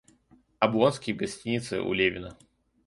[0.57, 2.35] Облонский в гостинице у Левина.